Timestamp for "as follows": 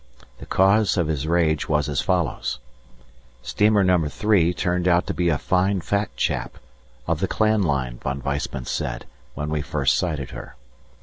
1.87-2.57